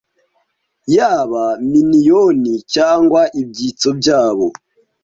yaba 0.95 1.45
miniyoni 1.69 2.53
cyangwa 2.73 3.21
ibyitso 3.41 3.89
byabo 3.99 4.47